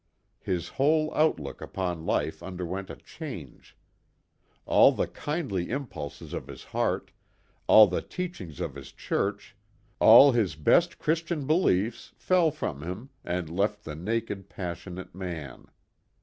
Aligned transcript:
His 0.39 0.67
whole 0.67 1.13
outlook 1.13 1.61
upon 1.61 2.07
life 2.07 2.41
underwent 2.41 2.89
a 2.89 2.95
change. 2.95 3.77
All 4.65 4.91
the 4.91 5.05
kindly 5.05 5.69
impulses 5.69 6.33
of 6.33 6.47
his 6.47 6.63
heart, 6.63 7.11
all 7.67 7.85
the 7.85 8.01
teachings 8.01 8.59
of 8.59 8.73
his 8.73 8.91
church, 8.91 9.55
all 9.99 10.31
his 10.31 10.55
best 10.55 10.97
Christian 10.97 11.45
beliefs, 11.45 12.13
fell 12.15 12.49
from 12.49 12.81
him, 12.81 13.11
and 13.23 13.47
left 13.47 13.85
him 13.87 13.91
the 13.91 14.03
naked, 14.11 14.49
passionate 14.49 15.13
man. 15.13 15.67